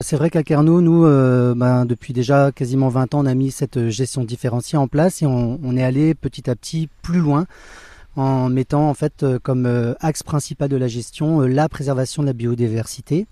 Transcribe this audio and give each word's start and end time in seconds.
C'est 0.00 0.14
vrai 0.14 0.30
qu'à 0.30 0.44
Carnot, 0.44 0.80
nous, 0.80 1.04
euh, 1.04 1.56
ben, 1.56 1.84
depuis 1.84 2.12
déjà 2.12 2.52
quasiment 2.52 2.88
20 2.88 3.14
ans, 3.14 3.24
on 3.24 3.26
a 3.26 3.34
mis 3.34 3.50
cette 3.50 3.88
gestion 3.88 4.22
différenciée 4.22 4.78
en 4.78 4.86
place 4.86 5.22
et 5.22 5.26
on 5.26 5.76
est 5.76 5.82
allé 5.82 6.14
petit 6.14 6.48
à 6.48 6.54
petit 6.54 6.88
plus 7.02 7.18
loin 7.18 7.46
en 8.18 8.48
mettant 8.48 8.88
en 8.88 8.94
fait 8.94 9.22
euh, 9.22 9.38
comme 9.40 9.64
euh, 9.64 9.94
axe 10.00 10.22
principal 10.22 10.68
de 10.68 10.76
la 10.76 10.88
gestion 10.88 11.40
la 11.40 11.68
préservation 11.68 12.22
de 12.22 12.26
la 12.26 12.32
biodiversité 12.32 13.26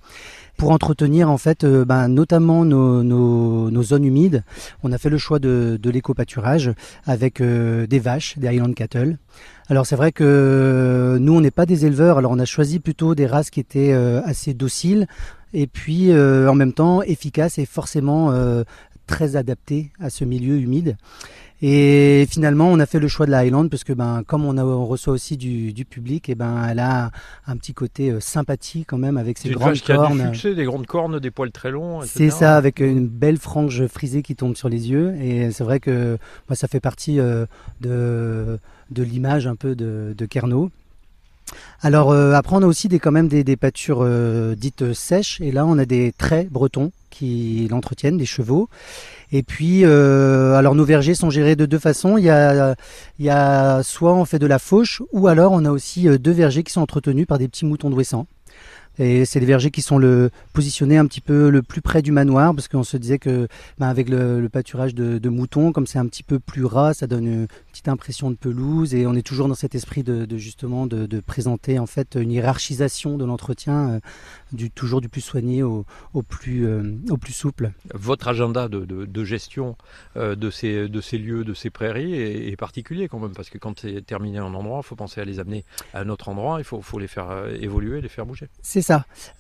pour 0.57 0.71
entretenir 0.71 1.29
en 1.29 1.39
fait 1.39 1.67
ben, 1.67 2.09
notamment 2.09 2.65
nos, 2.65 3.83
zones 3.83 4.05
humides. 4.05 4.43
On 4.83 4.93
a 4.93 4.99
fait 4.99 5.11
le 5.11 5.19
choix 5.19 5.39
de, 5.39 5.79
de 5.81 5.91
l'éco-pâturage 5.91 6.73
avec 7.05 7.43
des 7.43 7.99
vaches, 7.99 8.39
des 8.39 8.49
Highland 8.49 8.73
Cattle. 8.73 9.19
Alors 9.69 9.85
c'est 9.85 9.97
vrai 9.97 10.13
que 10.13 11.19
nous 11.21 11.35
on 11.35 11.43
n'est 11.43 11.51
pas 11.51 11.67
des 11.67 11.85
éleveurs, 11.85 12.17
alors 12.17 12.33
on 12.33 12.39
a 12.39 12.47
choisi 12.47 12.79
plutôt 12.79 13.15
des 13.15 13.27
races 13.27 13.51
qui 13.51 13.61
étaient 13.61 13.93
assez 13.93 14.55
dociles 14.55 15.07
et 15.53 15.67
puis 15.67 16.11
en 16.15 16.55
même 16.55 16.73
temps 16.73 17.03
efficaces 17.03 17.59
et 17.59 17.67
forcément 17.67 18.33
très 19.07 19.37
adaptées 19.37 19.91
à 20.01 20.11
ce 20.11 20.25
milieu 20.25 20.59
humide. 20.59 20.97
Et 21.63 22.27
finalement, 22.29 22.69
on 22.69 22.79
a 22.81 22.85
fait 22.85 22.99
le 22.99 23.09
choix 23.09 23.25
de 23.25 23.31
la 23.31 23.39
Highland 23.39 23.69
parce 23.71 23.83
que, 23.83 23.95
ben, 23.95 24.23
comme 24.27 24.45
on, 24.45 24.59
a, 24.59 24.65
on 24.65 24.85
reçoit 24.85 25.15
aussi 25.15 25.39
du, 25.39 25.73
du 25.73 25.87
public, 25.87 26.29
et 26.29 26.35
ben, 26.35 26.67
elle 26.69 26.81
a 26.81 27.11
un 27.47 27.57
petit 27.57 27.73
côté 27.73 28.11
euh, 28.11 28.21
sympathie 28.21 28.85
quand 28.85 28.99
même 28.99 29.17
avec 29.17 29.39
ses 29.39 29.49
grandes 29.49 29.81
cornes. 29.81 30.17
Qui 30.17 30.23
a 30.23 30.29
du 30.29 30.35
succès, 30.35 30.55
des 30.55 30.65
grandes 30.65 30.87
cornes, 30.87 31.19
des 31.19 31.31
poils 31.31 31.53
très 31.53 31.71
longs. 31.71 32.03
C'est 32.03 32.29
ça, 32.29 32.57
avec 32.57 32.81
une 32.81 33.09
belle 33.09 33.39
frange 33.39 33.87
frisée 33.87 34.23
qui 34.23 34.37
tombe 34.37 34.55
sur 34.55 34.69
les 34.69 34.91
yeux. 34.91 35.15
Et 35.19 35.51
c'est 35.51 35.65
vrai 35.65 35.81
que 35.81 36.19
moi, 36.49 36.57
ça 36.57 36.69
fait 36.69 36.81
partie 36.81 37.19
euh, 37.21 37.47
de, 37.81 38.59
de 38.91 39.03
l'image 39.03 39.47
un 39.47 39.57
peu 39.57 39.75
de, 39.75 40.15
de 40.17 40.27
Kerno. 40.27 40.71
Alors 41.81 42.11
euh, 42.11 42.33
après 42.33 42.57
on 42.57 42.63
a 42.63 42.67
aussi 42.67 42.89
des, 42.89 42.99
quand 42.99 43.13
même 43.13 43.29
des, 43.29 43.57
pâtures 43.57 44.01
euh, 44.03 44.55
dites 44.55 44.93
sèches 44.93 45.41
et 45.41 45.53
là 45.53 45.65
on 45.67 45.79
a 45.79 45.85
des 45.85 46.13
traits 46.13 46.49
bretons 46.51 46.91
qui 47.17 47.67
l'entretiennent, 47.71 48.19
des 48.19 48.27
chevaux. 48.27 48.69
Et 49.33 49.43
puis, 49.43 49.85
euh, 49.85 50.55
alors 50.55 50.75
nos 50.75 50.85
vergers 50.85 51.15
sont 51.15 51.31
gérés 51.31 51.57
de 51.57 51.67
deux 51.67 51.79
façons. 51.79 52.19
Il 52.19 52.25
y, 52.25 52.31
a, 52.31 52.75
il 53.19 53.25
y 53.25 53.31
a 53.31 53.83
soit 53.83 54.15
on 54.15 54.25
fait 54.25 54.39
de 54.39 54.47
la 54.47 54.59
fauche, 54.59 55.03
ou 55.13 55.27
alors 55.27 55.53
on 55.53 55.65
a 55.65 55.71
aussi 55.71 56.09
euh, 56.09 56.19
deux 56.19 56.33
vergers 56.33 56.63
qui 56.63 56.73
sont 56.73 56.83
entretenus 56.83 57.27
par 57.27 57.39
des 57.39 57.49
petits 57.49 57.65
moutons 57.65 57.91
d'ouessant. 57.91 58.27
Et 58.99 59.25
c'est 59.25 59.41
des 59.41 59.47
vergers 59.47 59.71
qui 59.71 59.83
sont 59.83 59.99
le, 59.99 60.31
positionnés 60.53 60.97
un 60.97 61.07
petit 61.07 61.21
peu 61.21 61.51
le 61.51 61.63
plus 61.63 61.83
près 61.83 62.03
du 62.03 62.13
manoir, 62.13 62.55
parce 62.55 62.69
qu'on 62.69 62.83
se 62.83 62.97
disait 62.97 63.19
que 63.19 63.47
ben, 63.79 63.89
avec 63.89 64.09
le, 64.09 64.41
le, 64.41 64.49
pâturage 64.49 64.95
de, 64.95 65.19
de 65.19 65.29
moutons, 65.29 65.73
comme 65.73 65.87
c'est 65.87 65.99
un 65.99 66.07
petit 66.07 66.23
peu 66.23 66.39
plus 66.39 66.65
ras, 66.65 66.95
ça 66.95 67.07
donne 67.07 67.27
une 67.27 67.47
petite 67.71 67.89
impression 67.89 68.31
de 68.31 68.37
pelouse, 68.37 68.95
et 68.95 69.07
on 69.07 69.15
est 69.15 69.27
toujours 69.27 69.49
dans 69.49 69.55
cet 69.55 69.75
esprit 69.75 70.03
de, 70.03 70.25
de 70.25 70.37
justement 70.39 70.87
de, 70.87 71.07
de, 71.07 71.21
présenter 71.21 71.79
en 71.79 71.87
fait 71.87 72.17
une 72.19 72.33
hiérarchisation 72.33 73.19
de 73.19 73.25
l'entretien, 73.25 73.91
euh, 73.91 74.01
du 74.53 74.71
toujours 74.71 75.01
du 75.01 75.09
plus 75.09 75.21
soigné 75.21 75.63
au, 75.63 75.85
au 76.15 76.23
plus 76.23 76.67
euh, 76.67 76.97
au 77.11 77.19
plus 77.19 77.33
souple. 77.33 77.73
Votre 77.93 78.29
agenda 78.29 78.69
de, 78.69 78.85
de 78.85 79.25
gestion 79.25 79.77
euh, 80.17 80.37
de 80.37 80.51
ces 80.51 80.89
de 80.89 81.01
ces 81.01 81.19
lieux, 81.19 81.45
de 81.45 81.53
ces 81.53 81.69
prairies 81.69 82.15
est, 82.15 82.49
est 82.49 82.57
particulier 82.57 83.09
quand 83.09 83.19
même, 83.19 83.33
parce 83.33 83.51
que 83.51 83.59
quand 83.59 83.81
c'est 83.81 84.05
terminé 84.07 84.39
un 84.39 84.55
endroit, 84.55 84.81
il 84.83 84.87
faut 84.87 84.97
penser 84.97 85.21
à 85.21 85.25
les 85.25 85.39
amener 85.39 85.65
à 85.93 86.01
un 86.01 86.09
autre 86.09 86.29
endroit, 86.29 86.61
il 86.61 86.65
faut, 86.65 86.81
faut 86.81 86.99
les 86.99 87.09
faire 87.09 87.47
évoluer, 87.61 88.01
les 88.01 88.09
faire 88.09 88.25
bouger. 88.25 88.49
C'est 88.63 88.86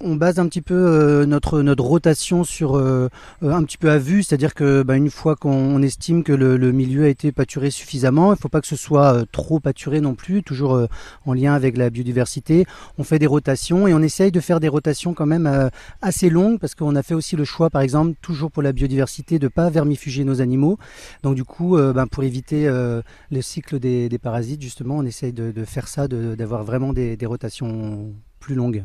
On 0.00 0.16
base 0.16 0.38
un 0.38 0.46
petit 0.46 0.62
peu 0.62 0.74
euh, 0.74 1.26
notre 1.26 1.82
rotation 1.82 2.44
sur 2.44 2.76
euh, 2.76 3.08
un 3.42 3.64
petit 3.64 3.78
peu 3.78 3.90
à 3.90 3.98
vue, 3.98 4.22
c'est-à-dire 4.22 4.54
que 4.54 4.82
bah, 4.82 4.96
une 4.96 5.10
fois 5.10 5.36
qu'on 5.36 5.82
estime 5.82 6.22
que 6.22 6.32
le, 6.32 6.72
milieu 6.72 7.04
a 7.04 7.08
été 7.08 7.32
pâturé 7.32 7.70
suffisamment, 7.70 8.28
il 8.28 8.36
ne 8.36 8.40
faut 8.40 8.48
pas 8.48 8.60
que 8.60 8.66
ce 8.66 8.76
soit 8.76 9.14
euh, 9.14 9.24
trop 9.30 9.60
pâturé 9.60 10.00
non 10.00 10.14
plus, 10.14 10.42
toujours 10.42 10.74
euh, 10.74 10.86
en 11.24 11.32
lien 11.32 11.54
avec 11.54 11.76
la 11.76 11.90
biodiversité. 11.90 12.66
On 12.98 13.04
fait 13.04 13.18
des 13.18 13.26
rotations 13.26 13.86
et 13.86 13.94
on 13.94 14.00
essaye 14.00 14.32
de 14.32 14.40
faire 14.40 14.60
des 14.60 14.68
rotations 14.68 15.14
quand 15.14 15.26
même 15.26 15.46
euh, 15.46 15.68
assez 16.02 16.30
longues 16.30 16.58
parce 16.58 16.74
qu'on 16.74 16.96
a 16.96 17.02
fait 17.02 17.14
aussi 17.14 17.36
le 17.36 17.44
choix, 17.44 17.70
par 17.70 17.82
exemple, 17.82 18.14
toujours 18.20 18.50
pour 18.50 18.62
la 18.62 18.72
biodiversité, 18.72 19.38
de 19.38 19.48
pas 19.48 19.70
vermifuger 19.70 20.24
nos 20.24 20.40
animaux. 20.40 20.78
Donc 21.22 21.34
du 21.34 21.44
coup, 21.44 21.76
bah, 21.76 22.06
pour 22.10 22.24
éviter 22.24 22.66
le 22.66 23.42
cycle 23.42 23.78
des, 23.78 24.18
parasites, 24.18 24.62
justement, 24.62 24.96
on 24.98 25.04
essaye 25.04 25.32
de, 25.32 25.64
faire 25.64 25.88
ça, 25.88 26.08
d'avoir 26.08 26.64
vraiment 26.64 26.92
des 26.92 27.26
rotations 27.26 28.12
plus 28.40 28.54
longues. 28.54 28.84